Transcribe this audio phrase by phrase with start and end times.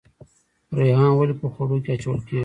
[0.77, 2.39] ریحان ولې په خوړو کې اچول کیږي؟